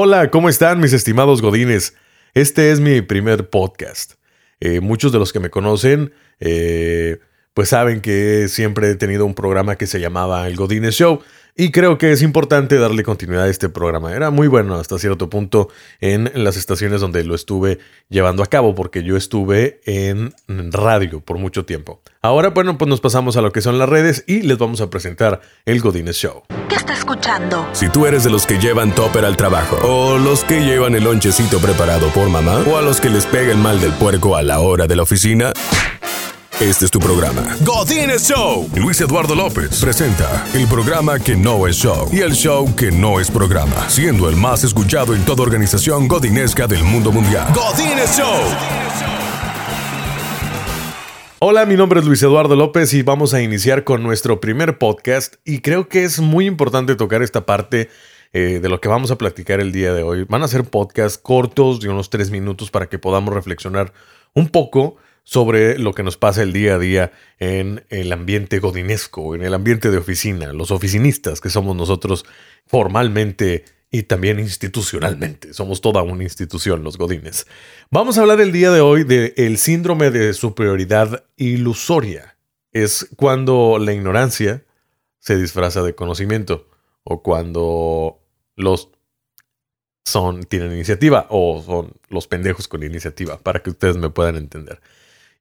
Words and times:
Hola, 0.00 0.30
¿cómo 0.30 0.48
están 0.48 0.78
mis 0.78 0.92
estimados 0.92 1.42
godines? 1.42 1.96
Este 2.32 2.70
es 2.70 2.78
mi 2.78 3.02
primer 3.02 3.50
podcast. 3.50 4.12
Eh, 4.60 4.78
muchos 4.78 5.10
de 5.10 5.18
los 5.18 5.32
que 5.32 5.40
me 5.40 5.50
conocen, 5.50 6.12
eh, 6.38 7.18
pues 7.58 7.70
saben 7.70 8.00
que 8.00 8.46
siempre 8.46 8.88
he 8.88 8.94
tenido 8.94 9.26
un 9.26 9.34
programa 9.34 9.74
que 9.74 9.88
se 9.88 9.98
llamaba 9.98 10.46
El 10.46 10.54
Godines 10.54 10.94
Show 10.94 11.22
y 11.56 11.72
creo 11.72 11.98
que 11.98 12.12
es 12.12 12.22
importante 12.22 12.78
darle 12.78 13.02
continuidad 13.02 13.46
a 13.46 13.48
este 13.48 13.68
programa. 13.68 14.14
Era 14.14 14.30
muy 14.30 14.46
bueno 14.46 14.76
hasta 14.76 14.96
cierto 14.96 15.28
punto 15.28 15.68
en 16.00 16.30
las 16.34 16.56
estaciones 16.56 17.00
donde 17.00 17.24
lo 17.24 17.34
estuve 17.34 17.80
llevando 18.08 18.44
a 18.44 18.46
cabo, 18.46 18.76
porque 18.76 19.02
yo 19.02 19.16
estuve 19.16 19.80
en 19.86 20.32
radio 20.46 21.18
por 21.18 21.38
mucho 21.38 21.64
tiempo. 21.64 22.00
Ahora, 22.22 22.50
bueno, 22.50 22.78
pues 22.78 22.88
nos 22.88 23.00
pasamos 23.00 23.36
a 23.36 23.40
lo 23.40 23.50
que 23.50 23.60
son 23.60 23.76
las 23.76 23.88
redes 23.88 24.22
y 24.28 24.42
les 24.42 24.56
vamos 24.56 24.80
a 24.80 24.88
presentar 24.88 25.40
el 25.64 25.80
Godines 25.80 26.14
Show. 26.14 26.44
¿Qué 26.68 26.76
está 26.76 26.92
escuchando? 26.92 27.68
Si 27.72 27.88
tú 27.88 28.06
eres 28.06 28.22
de 28.22 28.30
los 28.30 28.46
que 28.46 28.60
llevan 28.60 28.94
topper 28.94 29.24
al 29.24 29.36
trabajo, 29.36 29.80
o 29.82 30.16
los 30.16 30.44
que 30.44 30.60
llevan 30.60 30.94
el 30.94 31.02
lonchecito 31.02 31.58
preparado 31.58 32.08
por 32.10 32.30
mamá, 32.30 32.62
o 32.68 32.76
a 32.76 32.82
los 32.82 33.00
que 33.00 33.10
les 33.10 33.26
pega 33.26 33.50
el 33.50 33.58
mal 33.58 33.80
del 33.80 33.90
puerco 33.94 34.36
a 34.36 34.44
la 34.44 34.60
hora 34.60 34.86
de 34.86 34.94
la 34.94 35.02
oficina, 35.02 35.52
este 36.60 36.86
es 36.86 36.90
tu 36.90 36.98
programa. 36.98 37.56
Godines 37.64 38.28
Show. 38.28 38.68
Luis 38.74 39.00
Eduardo 39.00 39.36
López 39.36 39.80
presenta 39.80 40.44
el 40.54 40.66
programa 40.66 41.20
que 41.20 41.36
no 41.36 41.68
es 41.68 41.76
show 41.76 42.08
y 42.12 42.18
el 42.18 42.32
show 42.32 42.74
que 42.74 42.90
no 42.90 43.20
es 43.20 43.30
programa, 43.30 43.88
siendo 43.88 44.28
el 44.28 44.34
más 44.34 44.64
escuchado 44.64 45.14
en 45.14 45.24
toda 45.24 45.44
organización 45.44 46.08
godinesca 46.08 46.66
del 46.66 46.82
mundo 46.82 47.12
mundial. 47.12 47.46
Godines 47.54 48.16
Show. 48.16 48.26
Hola, 51.38 51.64
mi 51.64 51.76
nombre 51.76 52.00
es 52.00 52.06
Luis 52.06 52.24
Eduardo 52.24 52.56
López 52.56 52.92
y 52.92 53.02
vamos 53.02 53.34
a 53.34 53.40
iniciar 53.40 53.84
con 53.84 54.02
nuestro 54.02 54.40
primer 54.40 54.78
podcast 54.78 55.36
y 55.44 55.60
creo 55.60 55.88
que 55.88 56.02
es 56.02 56.18
muy 56.18 56.46
importante 56.46 56.96
tocar 56.96 57.22
esta 57.22 57.46
parte 57.46 57.88
eh, 58.32 58.58
de 58.60 58.68
lo 58.68 58.80
que 58.80 58.88
vamos 58.88 59.12
a 59.12 59.16
platicar 59.16 59.60
el 59.60 59.70
día 59.70 59.94
de 59.94 60.02
hoy. 60.02 60.24
Van 60.28 60.42
a 60.42 60.48
ser 60.48 60.64
podcasts 60.64 61.18
cortos 61.18 61.78
de 61.78 61.88
unos 61.88 62.10
tres 62.10 62.32
minutos 62.32 62.72
para 62.72 62.86
que 62.86 62.98
podamos 62.98 63.32
reflexionar 63.32 63.92
un 64.34 64.48
poco 64.48 64.96
sobre 65.28 65.78
lo 65.78 65.92
que 65.92 66.02
nos 66.02 66.16
pasa 66.16 66.42
el 66.42 66.54
día 66.54 66.76
a 66.76 66.78
día 66.78 67.12
en 67.38 67.84
el 67.90 68.10
ambiente 68.12 68.60
godinesco, 68.60 69.34
en 69.34 69.42
el 69.42 69.52
ambiente 69.52 69.90
de 69.90 69.98
oficina, 69.98 70.54
los 70.54 70.70
oficinistas 70.70 71.42
que 71.42 71.50
somos 71.50 71.76
nosotros 71.76 72.24
formalmente 72.66 73.66
y 73.90 74.04
también 74.04 74.38
institucionalmente. 74.38 75.52
Somos 75.52 75.82
toda 75.82 76.00
una 76.00 76.22
institución, 76.22 76.82
los 76.82 76.96
godines. 76.96 77.46
Vamos 77.90 78.16
a 78.16 78.22
hablar 78.22 78.40
el 78.40 78.52
día 78.52 78.70
de 78.70 78.80
hoy 78.80 79.04
del 79.04 79.58
síndrome 79.58 80.10
de 80.10 80.32
superioridad 80.32 81.26
ilusoria. 81.36 82.38
Es 82.72 83.06
cuando 83.14 83.76
la 83.78 83.92
ignorancia 83.92 84.64
se 85.18 85.36
disfraza 85.36 85.82
de 85.82 85.94
conocimiento 85.94 86.70
o 87.04 87.22
cuando 87.22 88.18
los 88.56 88.88
son 90.06 90.44
tienen 90.44 90.72
iniciativa 90.72 91.26
o 91.28 91.62
son 91.62 91.92
los 92.08 92.26
pendejos 92.28 92.66
con 92.66 92.82
iniciativa, 92.82 93.38
para 93.38 93.62
que 93.62 93.68
ustedes 93.68 93.98
me 93.98 94.08
puedan 94.08 94.36
entender. 94.36 94.80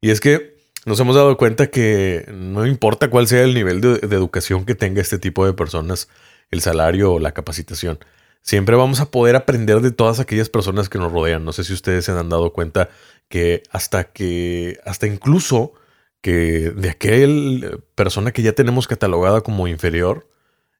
Y 0.01 0.11
es 0.11 0.19
que 0.19 0.57
nos 0.85 0.99
hemos 0.99 1.15
dado 1.15 1.35
cuenta 1.37 1.67
que 1.67 2.25
no 2.33 2.65
importa 2.65 3.09
cuál 3.09 3.27
sea 3.27 3.43
el 3.43 3.53
nivel 3.53 3.81
de, 3.81 3.95
educación 3.95 4.65
que 4.65 4.75
tenga 4.75 5.01
este 5.01 5.19
tipo 5.19 5.45
de 5.45 5.53
personas, 5.53 6.07
el 6.49 6.61
salario 6.61 7.13
o 7.13 7.19
la 7.19 7.33
capacitación, 7.33 7.99
siempre 8.41 8.75
vamos 8.75 9.01
a 9.01 9.11
poder 9.11 9.35
aprender 9.35 9.81
de 9.81 9.91
todas 9.91 10.19
aquellas 10.19 10.49
personas 10.49 10.87
que 10.87 10.97
nos 10.97 11.11
rodean. 11.11 11.43
No 11.43 11.51
sé 11.51 11.63
si 11.63 11.73
ustedes 11.73 12.05
se 12.05 12.11
han 12.11 12.29
dado 12.29 12.53
cuenta 12.53 12.89
que 13.27 13.63
hasta 13.71 14.05
que, 14.05 14.79
hasta 14.85 15.07
incluso 15.07 15.73
que 16.21 16.71
de 16.71 16.89
aquel 16.89 17.83
persona 17.95 18.31
que 18.31 18.41
ya 18.41 18.53
tenemos 18.53 18.87
catalogada 18.87 19.41
como 19.41 19.67
inferior, 19.67 20.29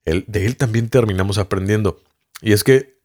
de 0.06 0.46
él 0.46 0.56
también 0.56 0.90
terminamos 0.90 1.38
aprendiendo. 1.38 2.02
Y 2.42 2.54
es 2.54 2.64
que 2.64 2.98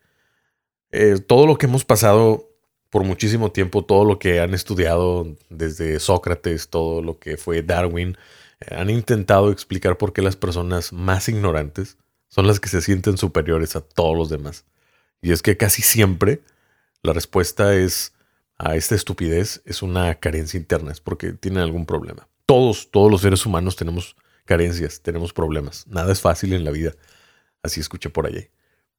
eh, 0.93 1.19
todo 1.19 1.47
lo 1.47 1.59
que 1.59 1.67
hemos 1.67 1.85
pasado 1.85 2.52
por 2.93 3.05
muchísimo 3.05 3.51
tiempo 3.51 3.87
todo 3.87 4.05
lo 4.05 4.19
que 4.19 4.41
han 4.41 4.53
estudiado 4.53 5.35
desde 5.48 5.98
Sócrates, 5.98 6.69
todo 6.69 7.01
lo 7.01 7.19
que 7.19 7.39
fue 7.39 7.62
Darwin, 7.62 8.19
eh, 8.61 8.75
han 8.75 8.91
intentado 8.91 9.50
explicar 9.50 9.97
por 9.97 10.12
qué 10.12 10.21
las 10.21 10.37
personas 10.37 10.93
más 10.93 11.27
ignorantes 11.31 11.97
son 12.28 12.47
las 12.47 12.61
que 12.61 12.69
se 12.69 12.83
sienten 12.83 13.16
superiores 13.16 13.77
a 13.77 13.81
todos 13.81 14.15
los 14.15 14.28
demás. 14.28 14.66
Y 15.22 15.33
es 15.33 15.41
que 15.41 15.56
casi 15.56 15.81
siempre 15.81 16.43
la 17.03 17.15
respuesta 17.15 17.75
es 17.75 18.12
a 18.59 18.77
esta 18.77 18.95
estupidez 18.95 19.62
es 19.65 19.81
una 19.81 20.15
carencia 20.16 20.59
interna, 20.59 20.93
es 20.93 21.00
porque 21.00 21.33
tienen 21.33 21.62
algún 21.62 21.87
problema. 21.87 22.28
Todos, 22.45 22.91
todos 22.91 23.11
los 23.11 23.22
seres 23.22 23.47
humanos 23.47 23.75
tenemos 23.75 24.16
carencias, 24.45 25.00
tenemos 25.00 25.33
problemas. 25.33 25.87
Nada 25.87 26.12
es 26.12 26.21
fácil 26.21 26.53
en 26.53 26.65
la 26.65 26.71
vida. 26.71 26.93
Así 27.62 27.81
escuché 27.81 28.11
por 28.11 28.27
allí. 28.27 28.50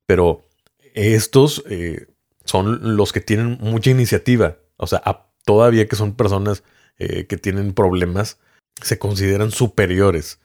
Pero 0.07 0.47
estos 0.95 1.63
eh, 1.69 2.07
son 2.45 2.97
los 2.97 3.13
que 3.13 3.21
tienen 3.21 3.57
mucha 3.61 3.89
iniciativa. 3.89 4.57
O 4.77 4.87
sea, 4.87 5.01
todavía 5.45 5.87
que 5.87 5.95
son 5.95 6.15
personas 6.15 6.63
eh, 6.97 7.25
que 7.25 7.37
tienen 7.37 7.73
problemas, 7.73 8.39
se 8.81 8.99
consideran 8.99 9.51
superiores, 9.51 10.39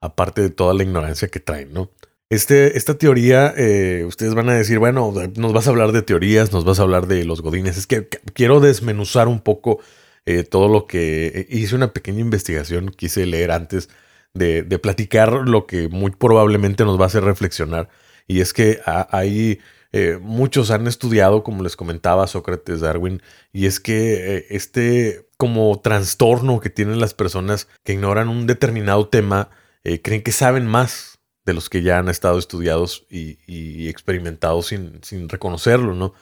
aparte 0.00 0.42
de 0.42 0.50
toda 0.50 0.74
la 0.74 0.82
ignorancia 0.82 1.28
que 1.28 1.40
traen, 1.40 1.72
¿no? 1.72 1.90
Este, 2.30 2.76
esta 2.76 2.96
teoría, 2.96 3.54
eh, 3.56 4.04
ustedes 4.06 4.34
van 4.34 4.48
a 4.48 4.54
decir, 4.54 4.78
bueno, 4.78 5.12
nos 5.36 5.52
vas 5.52 5.66
a 5.66 5.70
hablar 5.70 5.92
de 5.92 6.02
teorías, 6.02 6.52
nos 6.52 6.64
vas 6.64 6.80
a 6.80 6.82
hablar 6.82 7.06
de 7.06 7.24
los 7.24 7.42
godines. 7.42 7.76
Es 7.76 7.86
que 7.86 8.08
quiero 8.32 8.60
desmenuzar 8.60 9.28
un 9.28 9.40
poco 9.40 9.80
eh, 10.26 10.42
todo 10.42 10.68
lo 10.68 10.86
que 10.86 11.46
hice 11.50 11.76
una 11.76 11.92
pequeña 11.92 12.20
investigación, 12.20 12.88
quise 12.90 13.26
leer 13.26 13.52
antes 13.52 13.90
de, 14.32 14.62
de, 14.62 14.78
platicar 14.78 15.32
lo 15.32 15.66
que 15.66 15.88
muy 15.88 16.10
probablemente 16.10 16.84
nos 16.84 16.98
va 16.98 17.04
a 17.04 17.06
hacer 17.06 17.24
reflexionar. 17.24 17.88
Y 18.26 18.40
es 18.40 18.52
que 18.52 18.80
hay 18.86 19.60
eh, 19.96 20.18
muchos 20.20 20.72
han 20.72 20.88
estudiado, 20.88 21.44
como 21.44 21.62
les 21.62 21.76
comentaba 21.76 22.26
Sócrates 22.26 22.80
Darwin, 22.80 23.22
y 23.52 23.66
es 23.66 23.78
que 23.78 24.38
eh, 24.38 24.46
este 24.50 25.28
como 25.36 25.80
trastorno 25.80 26.58
que 26.58 26.68
tienen 26.68 26.98
las 26.98 27.14
personas 27.14 27.68
que 27.84 27.92
ignoran 27.92 28.28
un 28.28 28.48
determinado 28.48 29.06
tema, 29.06 29.50
eh, 29.84 30.02
creen 30.02 30.24
que 30.24 30.32
saben 30.32 30.66
más 30.66 31.20
de 31.46 31.54
los 31.54 31.70
que 31.70 31.82
ya 31.82 31.98
han 32.00 32.08
estado 32.08 32.40
estudiados 32.40 33.06
y, 33.08 33.88
experimentados 33.88 34.66
sin, 34.66 34.98
sin, 35.04 35.28
reconocerlo, 35.28 35.94
¿no? 35.94 36.12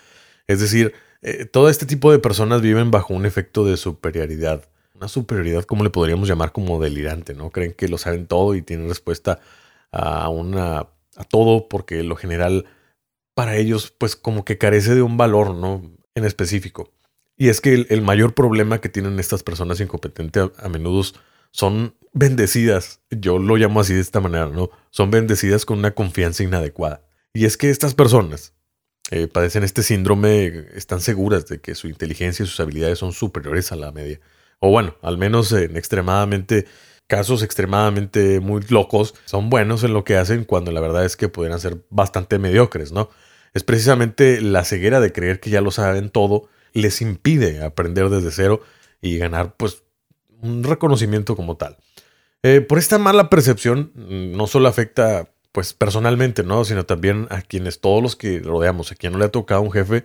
Es 0.46 0.60
decir, 0.60 0.92
todo 1.50 1.70
este 1.70 1.86
tipo 1.86 2.12
de 2.12 2.18
personas 2.18 2.60
viven 2.60 2.90
bajo 2.90 3.14
un 3.14 3.24
efecto 3.24 3.64
de 3.64 3.78
superioridad. 3.78 4.68
Una 4.94 5.08
superioridad, 5.08 5.64
como 5.64 5.82
le 5.82 5.88
podríamos 5.88 6.28
llamar, 6.28 6.52
como 6.52 6.78
delirante, 6.78 7.32
¿no? 7.32 7.50
Creen 7.50 7.72
que 7.72 7.88
lo 7.88 7.96
saben 7.96 8.26
todo 8.26 8.54
y 8.54 8.60
tienen 8.60 8.88
respuesta 8.90 9.40
a 9.92 10.28
una 10.28 10.88
a 11.16 11.24
todo 11.24 11.68
porque 11.68 12.02
lo 12.02 12.16
general 12.16 12.66
para 13.34 13.56
ellos 13.56 13.94
pues 13.96 14.16
como 14.16 14.44
que 14.44 14.58
carece 14.58 14.94
de 14.94 15.02
un 15.02 15.16
valor, 15.16 15.54
¿no? 15.54 15.82
En 16.14 16.24
específico. 16.24 16.92
Y 17.36 17.48
es 17.48 17.60
que 17.60 17.86
el, 17.88 18.02
mayor 18.02 18.34
problema 18.34 18.80
que 18.80 18.88
tienen 18.88 19.18
estas 19.18 19.42
personas 19.42 19.80
incompetentes 19.80 20.50
a, 20.58 20.68
menudo 20.68 21.02
son 21.50 21.96
bendecidas, 22.12 23.00
yo 23.10 23.38
lo 23.38 23.56
llamo 23.56 23.80
así 23.80 23.94
de 23.94 24.00
esta 24.00 24.20
manera, 24.20 24.46
¿no? 24.46 24.70
Son 24.90 25.10
bendecidas 25.10 25.64
con 25.64 25.78
una 25.78 25.92
confianza 25.92 26.42
inadecuada. 26.42 27.02
Y 27.32 27.46
es 27.46 27.56
que 27.56 27.70
estas 27.70 27.94
personas 27.94 28.54
eh, 29.10 29.28
padecen 29.28 29.64
este 29.64 29.82
síndrome, 29.82 30.66
están 30.74 31.00
seguras 31.00 31.46
de 31.46 31.60
que 31.60 31.74
su 31.74 31.88
inteligencia 31.88 32.44
y 32.44 32.46
sus 32.46 32.60
habilidades 32.60 32.98
son 32.98 33.12
superiores 33.12 33.72
a 33.72 33.76
la 33.76 33.92
media. 33.92 34.20
O 34.58 34.70
bueno, 34.70 34.96
al 35.02 35.18
menos 35.18 35.52
en 35.52 35.76
extremadamente 35.76 36.66
casos 37.12 37.42
extremadamente 37.42 38.40
muy 38.40 38.62
locos, 38.70 39.14
son 39.26 39.50
buenos 39.50 39.84
en 39.84 39.92
lo 39.92 40.02
que 40.02 40.16
hacen 40.16 40.44
cuando 40.44 40.72
la 40.72 40.80
verdad 40.80 41.04
es 41.04 41.14
que 41.14 41.28
pudieran 41.28 41.60
ser 41.60 41.76
bastante 41.90 42.38
mediocres, 42.38 42.90
¿no? 42.90 43.10
Es 43.52 43.64
precisamente 43.64 44.40
la 44.40 44.64
ceguera 44.64 44.98
de 44.98 45.12
creer 45.12 45.38
que 45.38 45.50
ya 45.50 45.60
lo 45.60 45.70
saben 45.70 46.08
todo 46.08 46.48
les 46.72 47.02
impide 47.02 47.62
aprender 47.62 48.08
desde 48.08 48.30
cero 48.30 48.62
y 49.02 49.18
ganar 49.18 49.56
pues 49.58 49.82
un 50.40 50.64
reconocimiento 50.64 51.36
como 51.36 51.58
tal. 51.58 51.76
Eh, 52.42 52.62
por 52.62 52.78
esta 52.78 52.96
mala 52.96 53.28
percepción 53.28 53.92
mm, 53.94 54.34
no 54.34 54.46
solo 54.46 54.68
afecta 54.68 55.28
pues 55.52 55.74
personalmente, 55.74 56.42
¿no? 56.44 56.64
Sino 56.64 56.86
también 56.86 57.26
a 57.28 57.42
quienes 57.42 57.78
todos 57.80 58.02
los 58.02 58.16
que 58.16 58.38
rodeamos, 58.38 58.90
a 58.90 58.94
quien 58.94 59.12
no 59.12 59.18
le 59.18 59.26
ha 59.26 59.30
tocado 59.30 59.60
un 59.60 59.70
jefe 59.70 60.04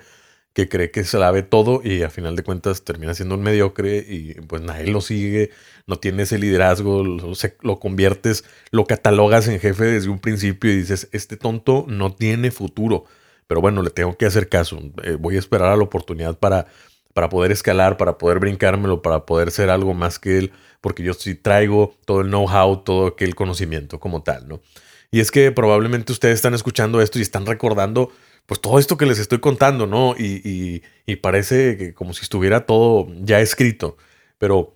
que 0.57 0.67
cree 0.67 0.89
que 0.89 1.03
se 1.03 1.19
la 1.19 1.29
ve 1.29 1.43
todo 1.43 1.81
y 1.83 2.01
a 2.01 2.09
final 2.09 2.35
de 2.35 2.41
cuentas 2.41 2.83
termina 2.83 3.13
siendo 3.13 3.35
un 3.35 3.43
mediocre 3.43 3.97
y 3.99 4.33
pues 4.47 4.63
nadie 4.63 4.87
lo 4.91 5.01
sigue, 5.01 5.51
no 5.85 5.97
tiene 5.97 6.23
ese 6.23 6.39
liderazgo, 6.39 7.03
lo, 7.03 7.79
conviertes, 7.79 8.43
lo 8.71 8.85
catalogas 8.85 9.47
en 9.49 9.59
jefe 9.59 9.83
desde 9.83 10.09
un 10.09 10.17
principio 10.17 10.71
y 10.71 10.77
dices, 10.77 11.09
este 11.11 11.37
tonto 11.37 11.85
no 11.87 12.11
tiene 12.11 12.49
futuro. 12.49 13.05
Pero 13.45 13.61
bueno, 13.61 13.83
le 13.83 13.91
tengo 13.91 14.17
que 14.17 14.25
hacer 14.25 14.49
caso. 14.49 14.79
Eh, 15.03 15.15
voy 15.19 15.35
a 15.35 15.39
esperar 15.39 15.67
a 15.67 15.77
la 15.77 15.83
oportunidad 15.83 16.39
para, 16.39 16.65
para 17.13 17.29
poder 17.29 17.51
escalar, 17.51 17.97
para 17.97 18.17
poder 18.17 18.39
brincármelo, 18.39 19.03
para 19.03 19.27
poder 19.27 19.51
ser 19.51 19.69
algo 19.69 19.93
más 19.93 20.17
que 20.17 20.39
él, 20.39 20.53
porque 20.81 21.03
yo 21.03 21.13
sí 21.13 21.35
traigo 21.35 21.95
todo 22.05 22.21
el 22.21 22.29
know-how, 22.29 22.77
todo 22.77 23.05
aquel 23.05 23.35
conocimiento 23.35 23.99
como 23.99 24.23
tal, 24.23 24.47
¿no? 24.47 24.59
Y 25.11 25.19
es 25.19 25.29
que 25.29 25.51
probablemente 25.51 26.11
ustedes 26.11 26.33
están 26.33 26.55
escuchando 26.55 26.99
esto 26.99 27.19
y 27.19 27.21
están 27.21 27.45
recordando 27.45 28.11
pues 28.47 28.61
todo 28.61 28.79
esto 28.79 28.97
que 28.97 29.05
les 29.05 29.19
estoy 29.19 29.39
contando, 29.39 29.87
¿no? 29.87 30.15
Y, 30.17 30.41
y, 30.43 30.83
y 31.05 31.17
parece 31.17 31.77
que 31.77 31.93
como 31.93 32.13
si 32.13 32.23
estuviera 32.23 32.65
todo 32.65 33.07
ya 33.21 33.41
escrito, 33.41 33.97
pero 34.39 34.73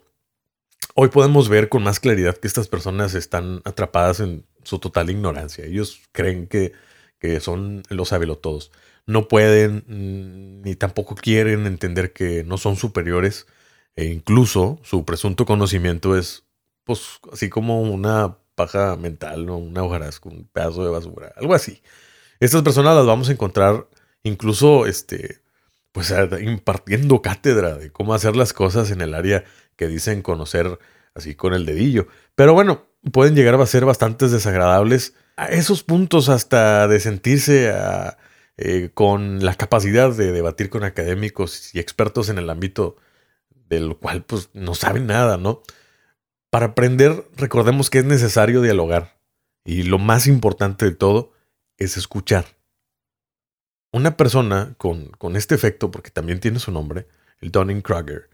hoy 0.96 1.10
podemos 1.10 1.50
ver 1.50 1.70
con 1.70 1.84
más 1.84 2.00
claridad 2.00 2.38
que 2.38 2.48
estas 2.48 2.68
personas 2.68 3.16
están 3.16 3.62
atrapadas 3.66 4.20
en 4.20 4.46
su 4.64 4.80
total 4.80 5.10
ignorancia. 5.10 5.66
Ellos 5.66 6.02
creen 6.14 6.48
que 6.48 6.74
que 7.22 7.40
son 7.40 7.84
los 7.90 8.10
todos. 8.42 8.72
no 9.06 9.28
pueden 9.28 9.84
mm, 9.88 10.62
ni 10.64 10.76
tampoco 10.76 11.16
quieren 11.16 11.68
entender 11.68 12.14
que 12.14 12.44
no 12.44 12.58
son 12.58 12.76
superiores 12.76 13.48
e 13.96 14.06
incluso 14.06 14.80
su 14.84 15.06
presunto 15.06 15.46
conocimiento 15.46 16.18
es 16.18 16.46
pues 16.84 17.20
así 17.32 17.50
como 17.50 17.82
una 17.82 18.38
paja 18.56 18.96
mental 18.98 19.50
o 19.50 19.58
una 19.58 19.84
hojarasca, 19.84 20.30
un 20.30 20.46
pedazo 20.52 20.84
de 20.84 20.90
basura, 20.92 21.34
algo 21.38 21.54
así. 21.54 21.82
Estas 22.42 22.64
personas 22.64 22.96
las 22.96 23.06
vamos 23.06 23.30
a 23.30 23.34
encontrar 23.34 23.88
incluso 24.24 24.88
este 24.88 25.42
pues 25.92 26.12
impartiendo 26.42 27.22
cátedra 27.22 27.76
de 27.76 27.92
cómo 27.92 28.16
hacer 28.16 28.36
las 28.36 28.52
cosas 28.52 28.90
en 28.90 29.02
el 29.02 29.14
área 29.14 29.44
que 29.76 29.88
dicen 29.88 30.24
conocer 30.24 30.80
así 31.14 31.36
con 31.36 31.54
el 31.54 31.68
dedillo. 31.68 32.08
Pero 32.34 32.56
bueno, 32.56 32.88
pueden 33.12 33.36
llegar 33.36 33.54
a 33.54 33.66
ser 33.68 33.86
bastante 33.86 34.28
desagradables 34.28 35.14
a 35.38 35.50
esos 35.50 35.84
puntos 35.84 36.30
hasta 36.30 36.88
de 36.88 37.00
sentirse 37.00 37.72
eh, 38.58 38.90
con 38.96 39.46
la 39.46 39.54
capacidad 39.54 40.12
de 40.12 40.32
debatir 40.32 40.72
con 40.72 40.84
académicos 40.84 41.76
y 41.76 41.80
expertos 41.80 42.30
en 42.30 42.40
el 42.40 42.50
ámbito 42.50 42.96
del 43.70 43.98
cual 43.98 44.24
pues 44.24 44.50
no 44.54 44.74
saben 44.74 45.06
nada, 45.06 45.38
¿no? 45.38 45.62
Para 46.50 46.68
aprender, 46.68 47.24
recordemos 47.38 47.92
que 47.92 48.00
es 48.00 48.06
necesario 48.06 48.62
dialogar 48.62 49.20
y 49.64 49.84
lo 49.84 50.00
más 50.00 50.26
importante 50.26 50.86
de 50.86 50.96
todo 50.96 51.34
es 51.81 51.98
escuchar. 51.98 52.45
Una 53.92 54.16
persona 54.16 54.75
con, 54.78 55.10
con 55.10 55.36
este 55.36 55.56
efecto, 55.56 55.89
porque 55.89 56.12
también 56.12 56.39
tiene 56.39 56.60
su 56.60 56.72
nombre, 56.72 57.07
el 57.39 57.51
Dunning-Kruger, 57.51 58.30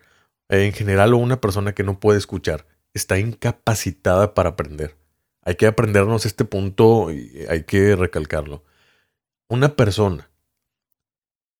en 0.50 0.74
general 0.74 1.14
o 1.14 1.18
una 1.18 1.40
persona 1.40 1.74
que 1.74 1.84
no 1.84 2.00
puede 2.00 2.20
escuchar, 2.20 2.68
está 2.94 3.18
incapacitada 3.18 4.34
para 4.34 4.50
aprender. 4.50 4.98
Hay 5.44 5.56
que 5.56 5.66
aprendernos 5.66 6.26
este 6.26 6.44
punto 6.44 7.12
y 7.12 7.46
hay 7.50 7.64
que 7.64 7.96
recalcarlo. 7.96 8.66
Una 9.48 9.76
persona 9.78 10.30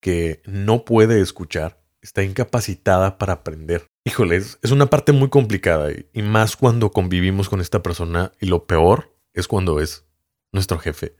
que 0.02 0.42
no 0.46 0.84
puede 0.84 1.22
escuchar 1.22 1.82
está 2.02 2.22
incapacitada 2.22 3.18
para 3.18 3.34
aprender. 3.34 3.88
Híjole, 4.04 4.36
es 4.36 4.72
una 4.72 4.88
parte 4.88 5.14
muy 5.14 5.30
complicada 5.30 5.90
y 6.14 6.22
más 6.22 6.58
cuando 6.58 6.92
convivimos 6.92 7.48
con 7.48 7.62
esta 7.62 7.82
persona 7.82 8.34
y 8.40 8.48
lo 8.48 8.68
peor 8.68 9.16
es 9.34 9.48
cuando 9.48 9.80
es 9.80 10.06
nuestro 10.52 10.80
jefe 10.80 11.16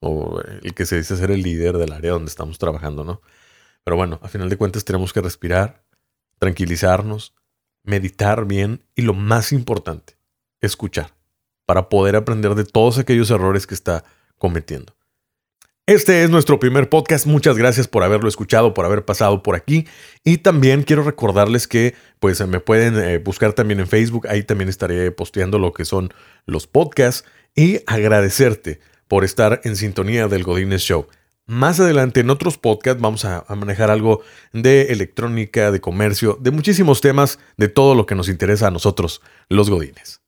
o 0.00 0.40
el 0.62 0.74
que 0.74 0.86
se 0.86 0.96
dice 0.96 1.16
ser 1.16 1.30
el 1.30 1.42
líder 1.42 1.76
del 1.78 1.92
área 1.92 2.12
donde 2.12 2.28
estamos 2.28 2.58
trabajando, 2.58 3.04
¿no? 3.04 3.20
Pero 3.84 3.96
bueno, 3.96 4.20
a 4.22 4.28
final 4.28 4.48
de 4.48 4.56
cuentas 4.56 4.84
tenemos 4.84 5.12
que 5.12 5.20
respirar, 5.20 5.82
tranquilizarnos, 6.38 7.34
meditar 7.82 8.44
bien 8.44 8.84
y 8.94 9.02
lo 9.02 9.14
más 9.14 9.52
importante, 9.52 10.18
escuchar, 10.60 11.14
para 11.66 11.88
poder 11.88 12.16
aprender 12.16 12.54
de 12.54 12.64
todos 12.64 12.98
aquellos 12.98 13.30
errores 13.30 13.66
que 13.66 13.74
está 13.74 14.04
cometiendo. 14.36 14.98
Este 15.88 16.22
es 16.22 16.28
nuestro 16.28 16.60
primer 16.60 16.90
podcast. 16.90 17.24
Muchas 17.24 17.56
gracias 17.56 17.88
por 17.88 18.02
haberlo 18.02 18.28
escuchado, 18.28 18.74
por 18.74 18.84
haber 18.84 19.06
pasado 19.06 19.42
por 19.42 19.56
aquí. 19.56 19.88
Y 20.22 20.36
también 20.36 20.82
quiero 20.82 21.02
recordarles 21.02 21.66
que 21.66 21.94
pues 22.20 22.46
me 22.46 22.60
pueden 22.60 22.98
eh, 22.98 23.16
buscar 23.16 23.54
también 23.54 23.80
en 23.80 23.86
Facebook. 23.86 24.26
Ahí 24.28 24.42
también 24.42 24.68
estaré 24.68 25.10
posteando 25.12 25.58
lo 25.58 25.72
que 25.72 25.86
son 25.86 26.12
los 26.44 26.66
podcasts. 26.66 27.24
Y 27.54 27.80
agradecerte 27.86 28.80
por 29.08 29.24
estar 29.24 29.60
en 29.64 29.76
sintonía 29.76 30.28
del 30.28 30.44
Godines 30.44 30.82
Show. 30.82 31.06
Más 31.46 31.80
adelante 31.80 32.20
en 32.20 32.28
otros 32.28 32.58
podcasts 32.58 33.00
vamos 33.00 33.24
a, 33.24 33.44
manejar 33.56 33.90
algo 33.90 34.20
de 34.52 34.92
electrónica, 34.92 35.70
de 35.70 35.80
comercio, 35.80 36.36
de 36.40 36.50
muchísimos 36.50 37.00
temas, 37.00 37.38
de 37.56 37.68
todo 37.68 37.94
lo 37.94 38.04
que 38.04 38.14
nos 38.14 38.28
interesa 38.28 38.66
a 38.66 38.70
nosotros, 38.70 39.22
los 39.48 39.70
Godines. 39.70 40.20